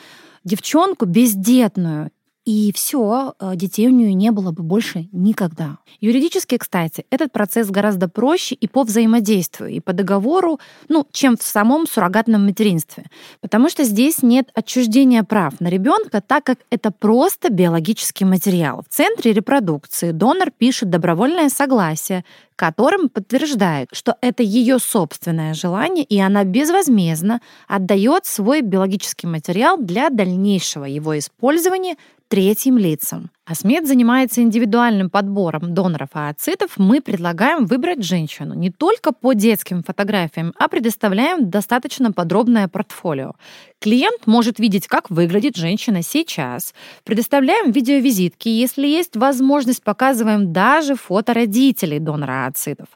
девчонку 0.44 1.06
бездетную 1.06 2.10
и 2.46 2.72
все, 2.72 3.34
э, 3.40 3.56
детей 3.56 3.88
у 3.88 3.90
нее 3.90 4.14
не 4.14 4.30
было 4.30 4.52
бы 4.52 4.62
больше 4.62 5.08
никогда. 5.10 5.78
Юридически, 6.00 6.56
кстати, 6.58 7.04
этот 7.10 7.32
процесс 7.32 7.68
гораздо 7.68 8.08
проще 8.08 8.54
и 8.54 8.68
по 8.68 8.84
взаимодействию, 8.84 9.70
и 9.70 9.80
по 9.80 9.92
договору, 9.92 10.60
ну, 10.88 11.06
чем 11.10 11.36
в 11.36 11.42
самом 11.42 11.88
суррогатном 11.88 12.46
материнстве. 12.46 13.06
Потому 13.40 13.68
что 13.68 13.82
здесь 13.82 14.22
нет 14.22 14.50
отчуждения 14.54 15.24
прав 15.24 15.60
на 15.60 15.66
ребенка, 15.66 16.22
так 16.24 16.44
как 16.44 16.58
это 16.70 16.92
просто 16.92 17.50
биологический 17.50 18.24
материал. 18.24 18.84
В 18.88 18.94
центре 18.94 19.32
репродукции 19.32 20.12
донор 20.12 20.52
пишет 20.52 20.88
добровольное 20.88 21.48
согласие, 21.48 22.24
которым 22.56 23.08
подтверждает, 23.08 23.88
что 23.92 24.16
это 24.20 24.42
ее 24.42 24.78
собственное 24.78 25.54
желание, 25.54 26.04
и 26.04 26.18
она 26.18 26.44
безвозмездно 26.44 27.40
отдает 27.68 28.26
свой 28.26 28.62
биологический 28.62 29.26
материал 29.26 29.76
для 29.78 30.10
дальнейшего 30.10 30.86
его 30.86 31.16
использования 31.18 31.96
третьим 32.28 32.78
лицам. 32.78 33.30
А 33.46 33.54
СМЕД 33.54 33.86
занимается 33.86 34.42
индивидуальным 34.42 35.08
подбором 35.08 35.72
доноров 35.72 36.08
ооцитов. 36.14 36.72
Мы 36.78 37.00
предлагаем 37.00 37.66
выбрать 37.66 38.02
женщину 38.02 38.54
не 38.54 38.72
только 38.72 39.12
по 39.12 39.34
детским 39.34 39.84
фотографиям, 39.84 40.52
а 40.58 40.66
предоставляем 40.66 41.48
достаточно 41.48 42.10
подробное 42.10 42.66
портфолио. 42.66 43.34
Клиент 43.78 44.26
может 44.26 44.58
видеть, 44.58 44.88
как 44.88 45.10
выглядит 45.10 45.54
женщина 45.54 46.02
сейчас. 46.02 46.74
Предоставляем 47.04 47.70
видеовизитки. 47.70 48.48
Если 48.48 48.88
есть 48.88 49.16
возможность, 49.16 49.84
показываем 49.84 50.52
даже 50.52 50.96
фото 50.96 51.32
родителей 51.32 52.00
донора 52.00 52.46
ооцитов, 52.46 52.88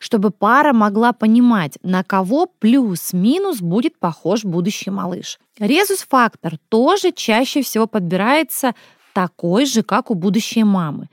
чтобы 0.00 0.30
пара 0.30 0.74
могла 0.74 1.14
понимать, 1.14 1.78
на 1.82 2.04
кого 2.04 2.44
плюс-минус 2.58 3.62
будет 3.62 3.98
похож 3.98 4.44
будущий 4.44 4.90
малыш. 4.90 5.38
Резус-фактор 5.58 6.58
тоже 6.68 7.10
чаще 7.12 7.62
всего 7.62 7.86
подбирается 7.86 8.74
такой 9.14 9.64
же, 9.64 9.82
как 9.82 10.10
у 10.10 10.14
будущей 10.14 10.64
мамы. 10.64 11.08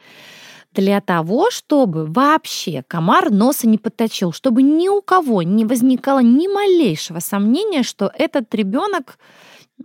Для 0.74 1.02
того, 1.02 1.52
чтобы 1.52 2.06
вообще 2.06 2.84
комар 2.88 3.30
носа 3.30 3.68
не 3.68 3.78
подточил, 3.78 4.32
чтобы 4.32 4.64
ни 4.64 4.90
у 4.90 5.02
кого 5.02 5.44
не 5.44 5.66
возникало 5.66 6.20
ни 6.20 6.48
малейшего 6.48 7.20
сомнения, 7.20 7.84
что 7.84 8.12
этот 8.18 8.54
ребенок, 8.56 9.20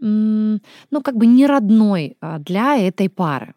ну, 0.01 0.61
как 1.03 1.17
бы 1.17 1.27
не 1.27 1.47
родной 1.47 2.17
а, 2.21 2.39
для 2.39 2.77
этой 2.77 3.09
пары. 3.09 3.55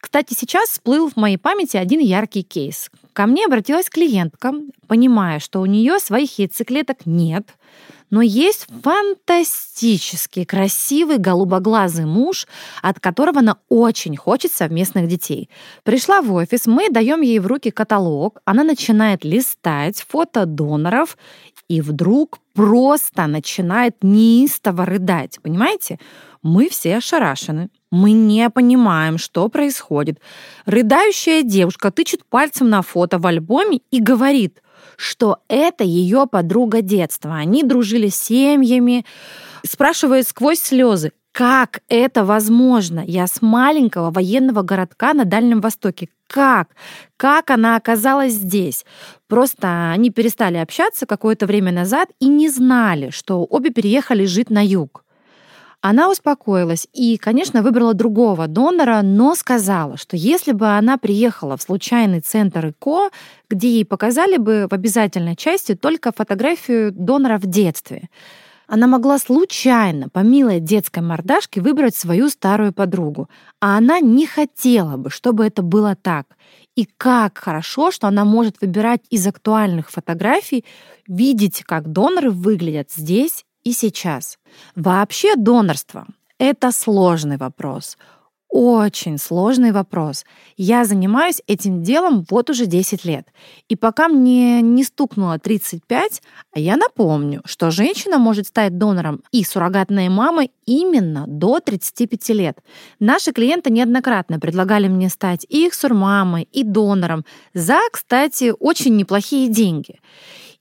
Кстати, 0.00 0.34
сейчас 0.34 0.70
всплыл 0.70 1.08
в 1.08 1.16
моей 1.16 1.36
памяти 1.36 1.76
один 1.76 2.00
яркий 2.00 2.42
кейс. 2.42 2.90
Ко 3.12 3.26
мне 3.26 3.46
обратилась 3.46 3.88
клиентка, 3.88 4.52
понимая, 4.86 5.38
что 5.38 5.60
у 5.60 5.66
нее 5.66 5.98
своих 5.98 6.38
яйцеклеток 6.38 7.06
нет, 7.06 7.56
но 8.12 8.20
есть 8.20 8.66
фантастически 8.82 10.44
красивый 10.44 11.16
голубоглазый 11.16 12.04
муж, 12.04 12.46
от 12.82 13.00
которого 13.00 13.38
она 13.38 13.56
очень 13.70 14.16
хочет 14.16 14.52
совместных 14.52 15.08
детей. 15.08 15.48
Пришла 15.82 16.20
в 16.20 16.30
офис, 16.32 16.66
мы 16.66 16.90
даем 16.90 17.22
ей 17.22 17.38
в 17.38 17.46
руки 17.46 17.70
каталог, 17.70 18.40
она 18.44 18.64
начинает 18.64 19.24
листать 19.24 20.04
фото 20.06 20.44
доноров, 20.44 21.16
и 21.68 21.80
вдруг 21.80 22.38
просто 22.52 23.26
начинает 23.26 23.96
неистово 24.02 24.84
рыдать. 24.84 25.38
Понимаете? 25.42 25.98
Мы 26.42 26.68
все 26.68 26.98
ошарашены. 26.98 27.70
Мы 27.90 28.12
не 28.12 28.50
понимаем, 28.50 29.16
что 29.16 29.48
происходит. 29.48 30.20
Рыдающая 30.66 31.42
девушка 31.42 31.90
тычет 31.90 32.26
пальцем 32.26 32.68
на 32.68 32.82
фото 32.82 33.18
в 33.18 33.26
альбоме 33.26 33.80
и 33.90 34.00
говорит– 34.00 34.61
что 34.96 35.38
это 35.48 35.84
ее 35.84 36.26
подруга 36.30 36.82
детства. 36.82 37.34
Они 37.36 37.62
дружили 37.62 38.08
с 38.08 38.16
семьями, 38.16 39.04
спрашивает 39.64 40.28
сквозь 40.28 40.58
слезы, 40.58 41.12
как 41.32 41.80
это 41.88 42.26
возможно? 42.26 43.02
Я 43.06 43.26
с 43.26 43.40
маленького 43.40 44.10
военного 44.10 44.62
городка 44.62 45.14
на 45.14 45.24
Дальнем 45.24 45.62
Востоке. 45.62 46.10
Как? 46.26 46.68
Как 47.16 47.48
она 47.48 47.76
оказалась 47.76 48.34
здесь? 48.34 48.84
Просто 49.28 49.92
они 49.92 50.10
перестали 50.10 50.58
общаться 50.58 51.06
какое-то 51.06 51.46
время 51.46 51.72
назад 51.72 52.10
и 52.20 52.28
не 52.28 52.50
знали, 52.50 53.08
что 53.08 53.46
обе 53.48 53.70
переехали 53.70 54.26
жить 54.26 54.50
на 54.50 54.62
юг. 54.64 55.04
Она 55.84 56.08
успокоилась 56.08 56.86
и, 56.92 57.16
конечно, 57.16 57.60
выбрала 57.60 57.92
другого 57.92 58.46
донора, 58.46 59.02
но 59.02 59.34
сказала, 59.34 59.96
что 59.96 60.16
если 60.16 60.52
бы 60.52 60.68
она 60.68 60.96
приехала 60.96 61.56
в 61.56 61.62
случайный 61.62 62.20
центр 62.20 62.68
ИКО, 62.68 63.10
где 63.50 63.68
ей 63.68 63.84
показали 63.84 64.36
бы 64.36 64.68
в 64.70 64.74
обязательной 64.74 65.34
части 65.34 65.74
только 65.74 66.12
фотографию 66.12 66.92
донора 66.92 67.36
в 67.36 67.46
детстве, 67.46 68.10
она 68.68 68.86
могла 68.86 69.18
случайно, 69.18 70.08
по 70.08 70.20
милой 70.20 70.60
детской 70.60 71.00
мордашке, 71.00 71.60
выбрать 71.60 71.96
свою 71.96 72.28
старую 72.28 72.72
подругу, 72.72 73.28
а 73.60 73.76
она 73.76 73.98
не 73.98 74.24
хотела 74.24 74.96
бы, 74.96 75.10
чтобы 75.10 75.44
это 75.44 75.62
было 75.62 75.96
так. 75.96 76.26
И 76.76 76.86
как 76.96 77.38
хорошо, 77.38 77.90
что 77.90 78.06
она 78.06 78.24
может 78.24 78.60
выбирать 78.60 79.00
из 79.10 79.26
актуальных 79.26 79.90
фотографий, 79.90 80.64
видеть, 81.08 81.64
как 81.66 81.90
доноры 81.90 82.30
выглядят 82.30 82.92
здесь 82.92 83.44
и 83.64 83.72
сейчас. 83.72 84.38
Вообще 84.76 85.36
донорство— 85.36 86.06
это 86.38 86.72
сложный 86.72 87.36
вопрос. 87.36 87.96
Очень 88.54 89.16
сложный 89.16 89.72
вопрос. 89.72 90.26
Я 90.58 90.84
занимаюсь 90.84 91.40
этим 91.46 91.82
делом 91.82 92.26
вот 92.28 92.50
уже 92.50 92.66
10 92.66 93.02
лет. 93.06 93.26
И 93.70 93.76
пока 93.76 94.08
мне 94.08 94.60
не 94.60 94.84
стукнуло 94.84 95.38
35, 95.38 96.20
а 96.54 96.58
я 96.58 96.76
напомню, 96.76 97.40
что 97.46 97.70
женщина 97.70 98.18
может 98.18 98.48
стать 98.48 98.76
донором 98.76 99.22
и 99.32 99.42
суррогатной 99.42 100.10
мамой 100.10 100.50
именно 100.66 101.24
до 101.26 101.60
35 101.60 102.28
лет. 102.28 102.58
Наши 103.00 103.32
клиенты 103.32 103.70
неоднократно 103.70 104.38
предлагали 104.38 104.86
мне 104.86 105.08
стать 105.08 105.46
и 105.48 105.66
их 105.66 105.72
сурмамой, 105.72 106.46
и 106.52 106.62
донором 106.62 107.24
за, 107.54 107.78
кстати, 107.90 108.52
очень 108.60 108.96
неплохие 108.96 109.48
деньги. 109.48 109.98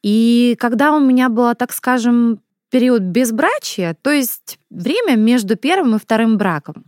И 0.02 0.56
когда 0.60 0.94
у 0.94 1.00
меня 1.00 1.28
была, 1.28 1.56
так 1.56 1.74
скажем, 1.74 2.40
период 2.72 3.02
безбрачия, 3.04 3.96
то 4.02 4.12
есть 4.12 4.58
время 4.72 5.16
между 5.16 5.56
первым 5.56 5.96
и 5.96 6.00
вторым 6.00 6.38
браком. 6.38 6.86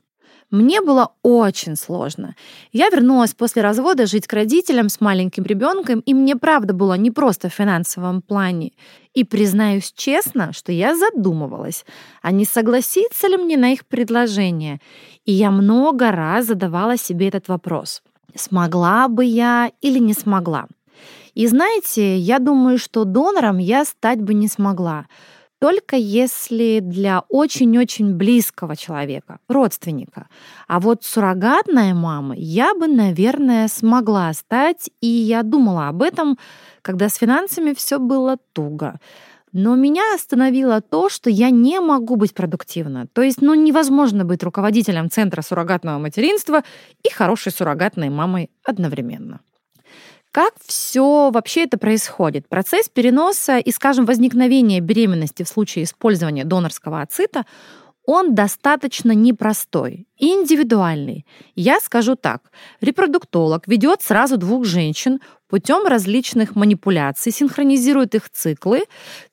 Мне 0.54 0.82
было 0.82 1.14
очень 1.24 1.76
сложно. 1.76 2.36
Я 2.72 2.90
вернулась 2.90 3.34
после 3.34 3.64
развода 3.64 4.06
жить 4.06 4.28
к 4.28 4.34
родителям 4.34 4.88
с 4.88 5.02
маленьким 5.02 5.46
ребенком, 5.46 6.02
и 6.02 6.14
мне 6.14 6.36
правда 6.36 6.74
было 6.74 6.94
не 6.94 7.10
просто 7.10 7.50
в 7.50 7.54
финансовом 7.54 8.22
плане. 8.22 8.74
И 9.16 9.24
признаюсь 9.24 9.92
честно, 9.96 10.54
что 10.54 10.72
я 10.72 10.96
задумывалась, 10.96 11.86
а 12.22 12.32
не 12.32 12.46
согласиться 12.46 13.28
ли 13.28 13.38
мне 13.38 13.58
на 13.58 13.74
их 13.74 13.88
предложение. 13.88 14.80
И 15.26 15.32
я 15.32 15.50
много 15.50 16.12
раз 16.12 16.46
задавала 16.46 16.98
себе 16.98 17.30
этот 17.30 17.48
вопрос. 17.48 18.04
Смогла 18.36 19.08
бы 19.08 19.26
я 19.26 19.72
или 19.82 19.98
не 19.98 20.14
смогла? 20.14 20.68
И 21.34 21.48
знаете, 21.48 22.16
я 22.16 22.38
думаю, 22.38 22.78
что 22.78 23.06
донором 23.06 23.58
я 23.58 23.86
стать 23.86 24.22
бы 24.22 24.36
не 24.36 24.48
смогла 24.48 25.08
только 25.64 25.96
если 25.96 26.82
для 26.82 27.24
очень-очень 27.30 28.16
близкого 28.16 28.76
человека, 28.76 29.40
родственника. 29.48 30.28
А 30.68 30.82
вот 30.82 31.06
суррогатная 31.06 31.94
мама 31.94 32.36
я 32.36 32.76
бы, 32.76 32.88
наверное, 32.88 33.70
смогла 33.70 34.34
стать, 34.34 34.90
и 35.00 35.08
я 35.08 35.42
думала 35.42 35.88
об 35.88 36.02
этом, 36.02 36.38
когда 36.82 37.08
с 37.08 37.16
финансами 37.16 37.74
все 37.74 37.98
было 37.98 38.36
туго. 38.52 39.00
Но 39.54 39.78
меня 39.78 40.04
остановило 40.14 40.82
то, 40.82 41.08
что 41.08 41.30
я 41.30 41.50
не 41.50 41.80
могу 41.80 42.18
быть 42.18 42.34
продуктивна. 42.34 43.08
То 43.14 43.22
есть, 43.22 43.42
ну, 43.42 43.54
невозможно 43.54 44.26
быть 44.26 44.44
руководителем 44.44 45.10
Центра 45.10 45.42
суррогатного 45.42 45.98
материнства 45.98 46.64
и 47.04 47.10
хорошей 47.10 47.54
суррогатной 47.54 48.10
мамой 48.10 48.52
одновременно. 48.66 49.40
Как 50.34 50.56
все 50.66 51.30
вообще 51.30 51.66
это 51.66 51.78
происходит? 51.78 52.50
Процесс 52.50 52.90
переноса 52.90 53.60
и, 53.60 53.70
скажем, 53.72 54.06
возникновения 54.06 54.80
беременности 54.80 55.44
в 55.44 55.48
случае 55.48 55.84
использования 55.84 56.44
донорского 56.44 57.04
ацита, 57.04 57.46
он 58.04 58.34
достаточно 58.34 59.12
непростой 59.12 60.08
индивидуальный. 60.18 61.28
Я 61.56 61.80
скажу 61.80 62.16
так. 62.16 62.52
Репродуктолог 62.82 63.68
ведет 63.68 64.02
сразу 64.02 64.38
двух 64.38 64.66
женщин 64.66 65.20
путем 65.48 65.86
различных 65.86 66.56
манипуляций, 66.56 67.32
синхронизирует 67.32 68.16
их 68.16 68.28
циклы, 68.32 68.86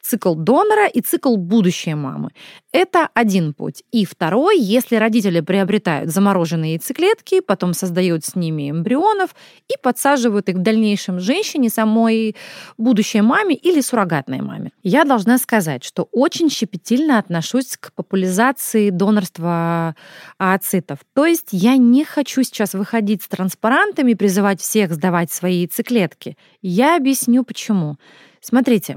цикл 0.03 0.35
донора 0.35 0.87
и 0.87 1.01
цикл 1.01 1.37
будущей 1.37 1.95
мамы. 1.95 2.31
Это 2.73 3.09
один 3.15 3.53
путь. 3.53 3.83
И 3.93 4.05
второй, 4.05 4.59
если 4.59 4.97
родители 4.97 5.41
приобретают 5.41 6.11
замороженные 6.11 6.73
яйцеклетки, 6.75 7.41
потом 7.41 7.75
создают 7.75 8.25
с 8.25 8.35
ними 8.35 8.71
эмбрионов 8.71 9.35
и 9.69 9.75
подсаживают 9.83 10.49
их 10.49 10.57
в 10.57 10.63
дальнейшем 10.63 11.21
женщине, 11.21 11.69
самой 11.69 12.37
будущей 12.79 13.21
маме 13.21 13.55
или 13.55 13.81
суррогатной 13.81 14.41
маме. 14.41 14.73
Я 14.83 15.05
должна 15.05 15.39
сказать, 15.39 15.85
что 15.85 16.09
очень 16.13 16.51
щепетильно 16.51 17.19
отношусь 17.19 17.77
к 17.79 17.93
популяризации 17.93 18.91
донорства 18.91 19.95
ацитов. 20.39 20.99
То 21.15 21.27
есть 21.27 21.49
я 21.51 21.77
не 21.77 22.05
хочу 22.05 22.43
сейчас 22.43 22.75
выходить 22.75 23.23
с 23.23 23.29
транспарантами 23.29 24.15
призывать 24.15 24.61
всех 24.61 24.93
сдавать 24.93 25.31
свои 25.33 25.61
яйцеклетки, 25.61 25.91
клетки. 25.91 26.37
Я 26.63 26.97
объясню 26.97 27.45
почему. 27.45 27.97
Смотрите, 28.41 28.97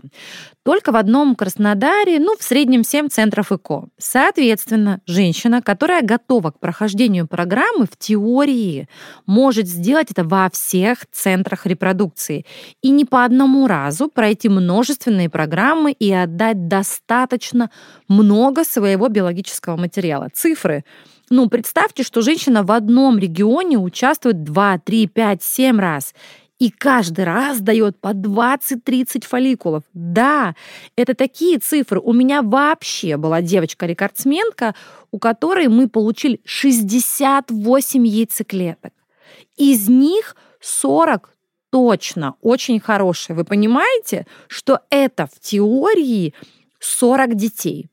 только 0.64 0.94
в 0.94 0.96
одном 0.96 1.36
Краснодаре, 1.36 2.18
ну, 2.20 2.38
в 2.40 2.44
среднем 2.44 2.86
7 2.86 3.10
центров 3.10 3.52
ЭКО. 3.52 3.90
Соответственно, 3.98 5.02
женщина, 5.06 5.62
которая 5.62 6.02
готова 6.02 6.52
к 6.52 6.60
прохождению 6.60 7.28
программы, 7.28 7.86
в 7.86 7.98
теории 7.98 8.88
может 9.26 9.68
сделать 9.68 10.12
это 10.12 10.24
во 10.24 10.50
всех 10.50 11.00
центрах 11.12 11.66
репродукции 11.66 12.46
и 12.82 12.90
не 12.90 13.04
по 13.04 13.26
одному 13.26 13.68
разу 13.68 14.08
пройти 14.08 14.48
множественные 14.48 15.30
программы 15.30 15.92
и 15.92 16.12
отдать 16.12 16.70
достаточно 16.70 17.70
много 18.08 18.64
своего 18.64 19.10
биологического 19.10 19.76
материала. 19.76 20.30
Цифры. 20.34 20.86
Ну, 21.30 21.50
представьте, 21.50 22.04
что 22.04 22.22
женщина 22.22 22.64
в 22.64 22.72
одном 22.72 23.18
регионе 23.18 23.78
участвует 23.78 24.44
2, 24.44 24.80
3, 24.80 25.08
5, 25.08 25.44
7 25.44 25.80
раз 25.80 26.14
и 26.64 26.70
каждый 26.70 27.26
раз 27.26 27.60
дает 27.60 28.00
по 28.00 28.14
20-30 28.14 29.28
фолликулов. 29.28 29.84
Да, 29.94 30.56
это 30.96 31.14
такие 31.14 31.60
цифры. 31.60 32.00
У 32.00 32.14
меня 32.14 32.42
вообще 32.42 33.18
была 33.18 33.42
девочка-рекордсменка, 33.42 34.74
у 35.12 35.20
которой 35.20 35.68
мы 35.68 35.90
получили 35.90 36.40
68 36.46 38.08
яйцеклеток. 38.08 38.94
Из 39.58 39.90
них 39.90 40.38
40 40.62 41.34
точно 41.70 42.36
очень 42.40 42.80
хорошие. 42.80 43.36
Вы 43.36 43.44
понимаете, 43.44 44.26
что 44.48 44.80
это 44.90 45.28
в 45.28 45.42
теории 45.42 46.34
40 46.80 47.36
детей. 47.36 47.90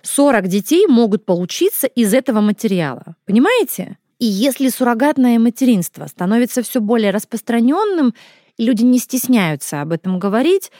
40 0.00 0.48
детей 0.48 0.86
могут 0.86 1.26
получиться 1.26 1.86
из 1.86 2.14
этого 2.14 2.40
материала. 2.40 3.14
Понимаете? 3.26 3.98
И 4.22 4.24
если 4.24 4.68
суррогатное 4.68 5.36
материнство 5.40 6.06
становится 6.06 6.62
все 6.62 6.80
более 6.80 7.10
распространенным, 7.10 8.14
люди 8.56 8.84
не 8.84 9.00
стесняются 9.00 9.80
об 9.80 9.90
этом 9.90 10.20
говорить, 10.20 10.70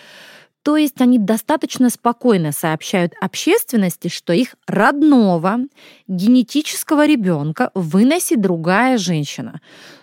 то 0.63 0.77
есть 0.77 1.01
они 1.01 1.19
достаточно 1.19 1.91
спокойно 1.91 2.53
сообщают 2.53 3.15
общественности, 3.21 4.07
что 4.07 4.33
их 4.33 4.55
родного 4.69 5.59
генетического 6.07 7.05
ребенка 7.05 7.73
выносит 7.75 8.41
другая 8.41 8.97
женщина. 8.97 9.61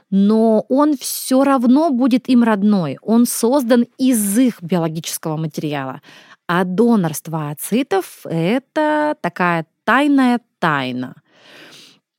Но 0.09 0.65
он 0.67 0.97
все 0.97 1.45
равно 1.45 1.91
будет 1.91 2.27
им 2.27 2.43
родной. 2.43 2.97
Он 3.01 3.25
создан 3.25 3.85
из 3.97 4.37
их 4.37 4.61
биологического 4.61 5.37
материала. 5.37 6.01
А 6.45 6.65
донорство 6.65 7.51
ацитов— 7.51 8.19
это 8.25 9.15
такая 9.21 9.65
тайная 9.85 10.41
тайна— 10.59 11.15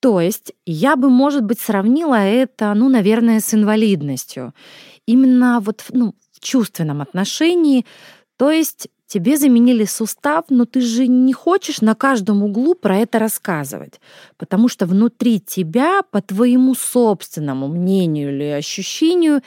то 0.01 0.21
есть 0.21 0.53
я 0.65 0.97
бы, 0.97 1.11
может 1.11 1.45
быть, 1.45 1.61
сравнила 1.61 2.15
это, 2.15 2.73
ну, 2.75 2.89
наверное, 2.89 3.41
с 3.41 3.53
инвалидностью. 3.55 4.55
Именно 5.07 5.61
вот 5.61 5.85
ну, 5.91 6.15
в 6.33 6.41
чувственном 6.41 7.03
отношении. 7.03 7.85
То 8.39 8.51
есть 8.51 8.89
тебе 9.07 9.37
заменили 9.37 9.85
сустав, 9.85 10.47
но 10.49 10.65
ты 10.65 10.81
же 10.81 11.07
не 11.07 11.35
хочешь 11.35 11.83
на 11.83 11.95
каждом 11.95 12.43
углу 12.43 12.75
про 12.75 12.97
это 12.97 13.19
рассказывать, 13.19 14.01
потому 14.39 14.69
что 14.69 14.87
внутри 14.87 15.41
тебя, 15.41 16.03
по 16.11 16.23
твоему 16.23 16.75
собственному 16.75 17.69
мнению 17.69 18.35
или 18.35 18.45
ощущению, 18.45 19.43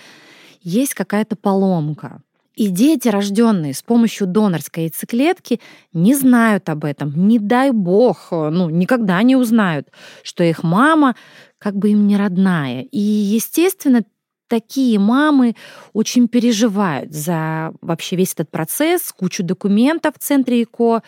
есть 0.61 0.93
какая-то 0.93 1.35
поломка. 1.35 2.21
И 2.55 2.67
дети, 2.67 3.07
рожденные 3.07 3.73
с 3.73 3.81
помощью 3.81 4.27
донорской 4.27 4.83
яйцеклетки, 4.83 5.59
не 5.91 6.13
знают 6.13 6.69
об 6.69 6.85
этом. 6.85 7.27
Не 7.27 7.39
дай 7.39 7.71
бог, 7.71 8.27
ну, 8.31 8.69
никогда 8.69 9.21
не 9.23 9.35
узнают, 9.35 9.89
что 10.21 10.43
их 10.43 10.63
мама 10.63 11.15
как 11.57 11.75
бы 11.75 11.91
им 11.91 12.07
не 12.07 12.17
родная. 12.17 12.83
И, 12.83 12.99
естественно, 12.99 14.03
такие 14.47 14.99
мамы 14.99 15.55
очень 15.93 16.27
переживают 16.27 17.11
за 17.13 17.73
вообще 17.81 18.15
весь 18.15 18.33
этот 18.33 18.51
процесс, 18.51 19.11
кучу 19.11 19.43
документов 19.43 20.15
в 20.15 20.21
центре 20.21 20.61
ИКО, 20.61 21.01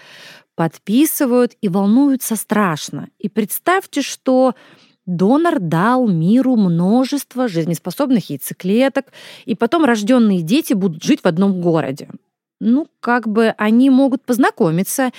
подписывают 0.55 1.53
и 1.61 1.67
волнуются 1.67 2.35
страшно. 2.37 3.09
И 3.19 3.29
представьте, 3.29 4.01
что 4.01 4.55
Донор 5.05 5.59
дал 5.59 6.07
миру 6.07 6.55
множество 6.55 7.47
жизнеспособных 7.47 8.29
яйцеклеток, 8.29 9.05
и 9.45 9.55
потом 9.55 9.85
рожденные 9.85 10.41
дети 10.41 10.73
будут 10.73 11.03
жить 11.03 11.21
в 11.21 11.27
одном 11.27 11.61
городе. 11.61 12.09
Ну, 12.59 12.87
как 13.01 13.27
бы 13.27 13.53
они 13.57 13.89
могут 13.89 14.23
познакомиться, 14.23 15.11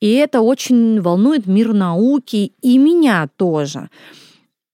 и 0.00 0.12
это 0.12 0.40
очень 0.40 1.00
волнует 1.00 1.46
мир 1.46 1.72
науки 1.72 2.52
и 2.60 2.78
меня 2.78 3.28
тоже. 3.36 3.88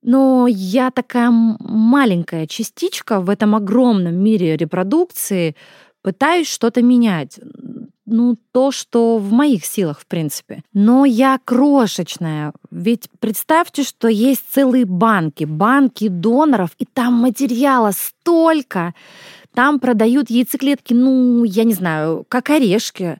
Но 0.03 0.47
я 0.49 0.91
такая 0.91 1.31
маленькая 1.31 2.47
частичка 2.47 3.21
в 3.21 3.29
этом 3.29 3.55
огромном 3.55 4.15
мире 4.15 4.57
репродукции, 4.57 5.57
пытаюсь 6.03 6.49
что-то 6.49 6.83
менять 6.83 7.39
ну, 8.07 8.37
то, 8.53 8.71
что 8.71 9.19
в 9.19 9.33
моих 9.33 9.67
силах, 9.67 10.01
в 10.01 10.07
принципе. 10.07 10.63
Но 10.73 11.05
я 11.05 11.39
крошечная. 11.45 12.53
Ведь 12.71 13.09
представьте, 13.19 13.83
что 13.83 14.09
есть 14.09 14.45
целые 14.51 14.85
банки, 14.85 15.45
банки 15.45 16.09
доноров, 16.09 16.71
и 16.79 16.85
там 16.85 17.15
материала 17.15 17.91
столько. 17.93 18.95
Там 19.55 19.81
продают 19.81 20.31
яйцеклетки, 20.31 20.95
ну, 20.95 21.45
я 21.45 21.65
не 21.65 21.75
знаю, 21.75 22.25
как 22.29 22.51
орешки. 22.51 23.19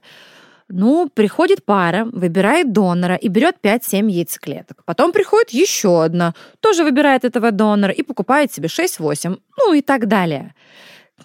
Ну, 0.69 1.09
приходит 1.13 1.63
пара, 1.63 2.05
выбирает 2.11 2.73
донора 2.73 3.15
и 3.15 3.29
берет 3.29 3.55
5-7 3.63 4.09
яйцеклеток. 4.09 4.83
Потом 4.85 5.11
приходит 5.11 5.51
еще 5.51 6.03
одна, 6.03 6.33
тоже 6.59 6.83
выбирает 6.83 7.23
этого 7.23 7.51
донора 7.51 7.93
и 7.93 8.03
покупает 8.03 8.51
себе 8.51 8.67
6-8, 8.67 9.37
ну 9.57 9.73
и 9.73 9.81
так 9.81 10.07
далее. 10.07 10.53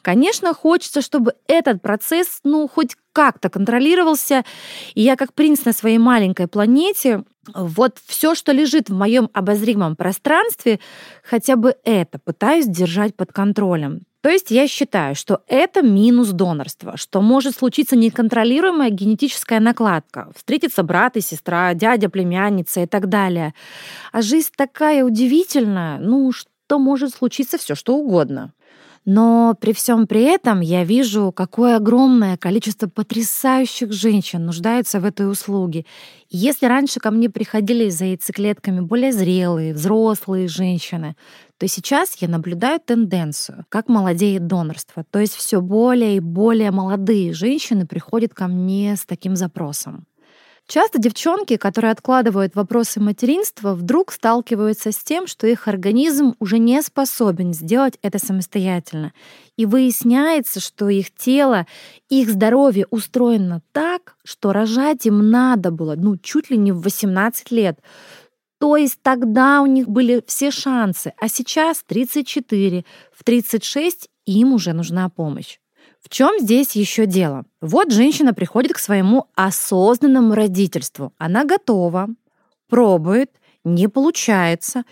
Конечно, 0.00 0.54
хочется, 0.54 1.02
чтобы 1.02 1.34
этот 1.46 1.82
процесс, 1.82 2.40
ну, 2.44 2.66
хоть 2.66 2.96
как-то 3.12 3.50
контролировался. 3.50 4.44
И 4.94 5.02
я 5.02 5.16
как 5.16 5.34
принц 5.34 5.64
на 5.64 5.72
своей 5.72 5.98
маленькой 5.98 6.48
планете, 6.48 7.24
вот 7.54 7.98
все, 8.06 8.34
что 8.34 8.52
лежит 8.52 8.88
в 8.88 8.94
моем 8.94 9.28
обозримом 9.32 9.96
пространстве, 9.96 10.80
хотя 11.22 11.56
бы 11.56 11.76
это 11.84 12.18
пытаюсь 12.18 12.66
держать 12.66 13.14
под 13.14 13.32
контролем. 13.32 14.02
То 14.22 14.28
есть 14.28 14.52
я 14.52 14.68
считаю, 14.68 15.16
что 15.16 15.42
это 15.48 15.82
минус 15.82 16.28
донорства, 16.28 16.96
что 16.96 17.20
может 17.20 17.56
случиться 17.56 17.96
неконтролируемая 17.96 18.90
генетическая 18.90 19.58
накладка, 19.58 20.30
встретиться 20.36 20.84
брат 20.84 21.16
и 21.16 21.20
сестра, 21.20 21.74
дядя, 21.74 22.08
племянница 22.08 22.82
и 22.82 22.86
так 22.86 23.08
далее. 23.08 23.52
А 24.12 24.22
жизнь 24.22 24.50
такая 24.56 25.04
удивительная, 25.04 25.98
ну, 25.98 26.30
что 26.30 26.78
может 26.78 27.14
случиться 27.14 27.58
все 27.58 27.74
что 27.74 27.96
угодно. 27.96 28.52
Но 29.04 29.56
при 29.60 29.72
всем 29.72 30.06
при 30.06 30.22
этом 30.22 30.60
я 30.60 30.84
вижу, 30.84 31.32
какое 31.32 31.76
огромное 31.76 32.36
количество 32.36 32.86
потрясающих 32.88 33.92
женщин 33.92 34.46
нуждаются 34.46 35.00
в 35.00 35.04
этой 35.04 35.28
услуге. 35.28 35.84
Если 36.30 36.66
раньше 36.66 37.00
ко 37.00 37.10
мне 37.10 37.28
приходили 37.28 37.88
за 37.88 38.04
яйцеклетками 38.04 38.80
более 38.80 39.12
зрелые, 39.12 39.74
взрослые 39.74 40.46
женщины, 40.46 41.16
то 41.58 41.66
сейчас 41.66 42.16
я 42.20 42.28
наблюдаю 42.28 42.78
тенденцию, 42.78 43.66
как 43.68 43.88
молодеет 43.88 44.46
донорство. 44.46 45.04
То 45.10 45.18
есть 45.18 45.34
все 45.34 45.60
более 45.60 46.16
и 46.16 46.20
более 46.20 46.70
молодые 46.70 47.32
женщины 47.32 47.86
приходят 47.86 48.32
ко 48.34 48.46
мне 48.46 48.94
с 48.96 49.04
таким 49.04 49.34
запросом. 49.34 50.06
Часто 50.68 50.98
девчонки, 50.98 51.56
которые 51.56 51.90
откладывают 51.90 52.54
вопросы 52.54 53.00
материнства, 53.00 53.74
вдруг 53.74 54.12
сталкиваются 54.12 54.92
с 54.92 54.98
тем, 54.98 55.26
что 55.26 55.46
их 55.46 55.68
организм 55.68 56.34
уже 56.38 56.58
не 56.58 56.80
способен 56.82 57.52
сделать 57.52 57.98
это 58.00 58.18
самостоятельно. 58.18 59.12
И 59.56 59.66
выясняется, 59.66 60.60
что 60.60 60.88
их 60.88 61.14
тело, 61.14 61.66
их 62.08 62.30
здоровье 62.30 62.86
устроено 62.90 63.60
так, 63.72 64.16
что 64.24 64.52
рожать 64.52 65.04
им 65.04 65.30
надо 65.30 65.70
было, 65.70 65.94
ну, 65.96 66.16
чуть 66.16 66.48
ли 66.48 66.56
не 66.56 66.72
в 66.72 66.80
18 66.80 67.50
лет. 67.50 67.78
То 68.58 68.76
есть 68.76 69.02
тогда 69.02 69.60
у 69.60 69.66
них 69.66 69.88
были 69.88 70.22
все 70.26 70.52
шансы, 70.52 71.12
а 71.18 71.28
сейчас 71.28 71.82
34, 71.84 72.84
в 73.12 73.24
36 73.24 74.08
им 74.24 74.52
уже 74.52 74.72
нужна 74.72 75.08
помощь. 75.08 75.58
В 76.02 76.08
чем 76.08 76.40
здесь 76.40 76.72
еще 76.72 77.06
дело? 77.06 77.44
Вот 77.60 77.92
женщина 77.92 78.34
приходит 78.34 78.72
к 78.72 78.78
своему 78.78 79.28
осознанному 79.36 80.34
родительству. 80.34 81.12
Она 81.16 81.44
готова, 81.44 82.08
пробует, 82.68 83.30
не 83.64 83.88
получается, 83.88 84.82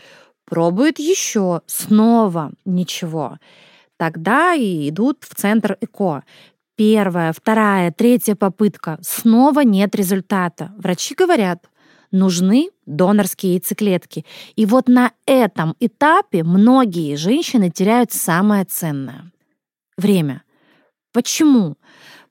пробует 0.44 0.98
еще, 1.00 1.62
снова 1.66 2.52
ничего. 2.64 3.38
Тогда 3.96 4.54
и 4.54 4.88
идут 4.88 5.24
в 5.28 5.34
центр 5.34 5.76
ЭКО. 5.80 6.22
Первая, 6.76 7.32
вторая, 7.32 7.92
третья 7.92 8.36
попытка. 8.36 8.98
Снова 9.02 9.60
нет 9.60 9.94
результата. 9.94 10.72
Врачи 10.78 11.14
говорят, 11.14 11.68
нужны 12.12 12.70
донорские 12.86 13.54
яйцеклетки. 13.54 14.24
И 14.54 14.64
вот 14.64 14.88
на 14.88 15.12
этом 15.26 15.74
этапе 15.80 16.44
многие 16.44 17.16
женщины 17.16 17.68
теряют 17.68 18.12
самое 18.12 18.64
ценное— 18.64 19.30
время— 19.98 20.44
Почему? 21.12 21.76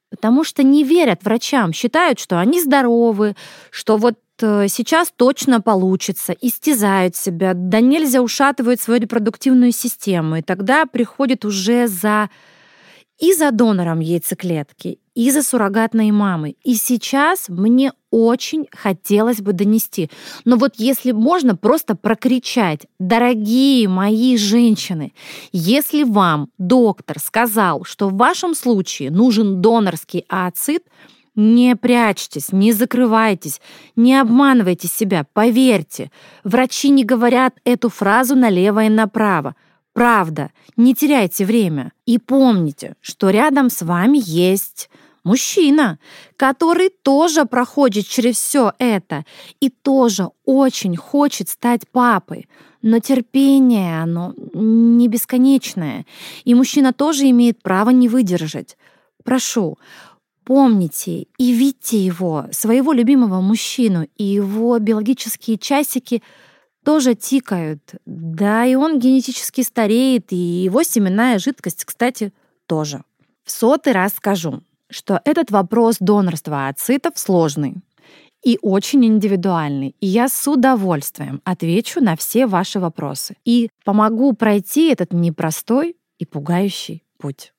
Потому 0.09 0.43
что 0.43 0.63
не 0.63 0.83
верят 0.83 1.23
врачам, 1.23 1.71
считают, 1.73 2.19
что 2.19 2.39
они 2.39 2.61
здоровы, 2.61 3.35
что 3.69 3.97
вот 3.97 4.17
э, 4.41 4.67
сейчас 4.67 5.13
точно 5.15 5.61
получится, 5.61 6.33
истязают 6.41 7.15
себя, 7.15 7.53
да 7.53 7.79
нельзя 7.79 8.21
ушатывают 8.21 8.81
свою 8.81 9.01
репродуктивную 9.01 9.71
систему. 9.71 10.37
И 10.37 10.41
тогда 10.41 10.85
приходит 10.85 11.45
уже 11.45 11.87
за 11.87 12.29
и 13.19 13.33
за 13.33 13.51
донором 13.51 13.99
яйцеклетки, 13.99 14.99
и 15.13 15.31
за 15.31 15.43
суррогатной 15.43 16.11
мамой. 16.11 16.57
И 16.63 16.75
сейчас 16.75 17.49
мне 17.49 17.91
очень 18.09 18.67
хотелось 18.71 19.41
бы 19.41 19.51
донести. 19.51 20.09
Но 20.45 20.55
вот 20.55 20.75
если 20.77 21.11
можно 21.11 21.55
просто 21.55 21.95
прокричать, 21.95 22.87
дорогие 22.99 23.89
мои 23.89 24.37
женщины, 24.37 25.13
если 25.51 26.03
вам 26.03 26.49
доктор 26.57 27.19
сказал, 27.19 27.83
что 27.83 28.07
в 28.07 28.15
вашем 28.15 28.55
случае 28.55 29.11
нужен 29.11 29.61
донорский 29.61 30.25
ацид, 30.29 30.83
не 31.35 31.75
прячьтесь, 31.75 32.51
не 32.51 32.73
закрывайтесь, 32.73 33.61
не 33.95 34.15
обманывайте 34.19 34.87
себя, 34.87 35.25
поверьте. 35.33 36.11
Врачи 36.43 36.89
не 36.89 37.03
говорят 37.03 37.55
эту 37.63 37.89
фразу 37.89 38.35
налево 38.35 38.83
и 38.85 38.89
направо. 38.89 39.55
Правда, 39.93 40.51
не 40.77 40.93
теряйте 40.93 41.45
время. 41.45 41.91
И 42.05 42.19
помните, 42.19 42.95
что 43.01 43.29
рядом 43.29 43.69
с 43.69 43.81
вами 43.81 44.19
есть 44.21 44.89
мужчина, 45.23 45.99
который 46.37 46.89
тоже 46.89 47.45
проходит 47.45 48.07
через 48.07 48.37
все 48.37 48.73
это 48.79 49.25
и 49.59 49.69
тоже 49.69 50.29
очень 50.45 50.95
хочет 50.95 51.49
стать 51.49 51.87
папой. 51.91 52.47
Но 52.81 52.99
терпение, 52.99 54.01
оно 54.01 54.33
не 54.53 55.07
бесконечное. 55.07 56.05
И 56.45 56.55
мужчина 56.55 56.93
тоже 56.93 57.29
имеет 57.29 57.61
право 57.61 57.89
не 57.89 58.07
выдержать. 58.07 58.77
Прошу, 59.25 59.77
помните 60.45 61.27
и 61.37 61.51
видите 61.51 62.03
его, 62.03 62.45
своего 62.51 62.93
любимого 62.93 63.41
мужчину, 63.41 64.07
и 64.17 64.23
его 64.23 64.79
биологические 64.79 65.57
часики 65.57 66.23
тоже 66.89 67.13
тикают. 67.13 67.81
Да, 68.07 68.65
и 68.65 68.73
он 68.73 68.97
генетически 68.97 69.61
стареет, 69.61 70.33
и 70.33 70.35
его 70.35 70.81
семенная 70.81 71.37
жидкость, 71.37 71.85
кстати, 71.85 72.33
тоже. 72.65 73.03
В 73.43 73.51
сотый 73.51 73.93
раз 73.93 74.15
скажу, 74.15 74.63
что 74.89 75.21
этот 75.23 75.51
вопрос 75.51 75.97
донорства 75.99 76.67
ацитов 76.67 77.19
сложный 77.19 77.75
и 78.43 78.57
очень 78.63 79.05
индивидуальный. 79.05 79.95
И 79.99 80.07
я 80.07 80.29
с 80.29 80.47
удовольствием 80.47 81.41
отвечу 81.43 82.01
на 82.01 82.15
все 82.15 82.47
ваши 82.47 82.79
вопросы 82.79 83.35
и 83.45 83.69
помогу 83.85 84.33
пройти 84.33 84.89
этот 84.89 85.13
непростой 85.13 85.95
и 86.17 86.25
пугающий 86.25 87.03
путь. 87.19 87.53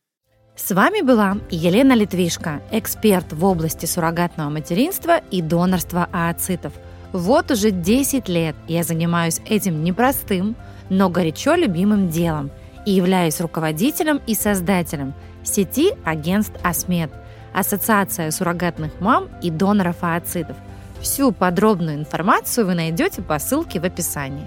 С 0.57 0.75
вами 0.75 1.03
была 1.03 1.37
Елена 1.53 1.93
Литвишко, 1.93 2.63
эксперт 2.73 3.33
в 3.33 3.45
области 3.45 3.87
суррогатного 3.87 4.51
материнства 4.51 5.19
и 5.31 5.41
донорства 5.41 6.09
ооцитов. 6.13 6.73
Вот 7.13 7.51
уже 7.51 7.71
10 7.71 8.29
лет 8.29 8.55
я 8.69 8.83
занимаюсь 8.85 9.41
этим 9.47 9.83
непростым, 9.83 10.57
но 10.89 11.09
горячо 11.09 11.55
любимым 11.55 12.09
делом 12.09 12.51
и 12.87 12.93
являюсь 12.93 13.41
руководителем 13.41 14.21
и 14.27 14.35
создателем 14.35 15.15
сети 15.43 15.93
агентств 16.05 16.59
«Асмед», 16.63 17.11
Ассоциация 17.53 18.31
суррогатных 18.31 19.01
мам 19.01 19.29
и 19.43 19.51
доноров 19.51 19.97
ооцитов. 20.03 20.57
Всю 21.01 21.33
подробную 21.33 21.97
информацию 21.97 22.67
вы 22.67 22.75
найдете 22.75 23.23
по 23.23 23.39
ссылке 23.39 23.81
в 23.81 23.85
описании. 23.85 24.47